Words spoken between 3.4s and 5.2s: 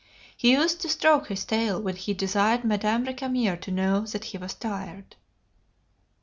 to know that he was tired.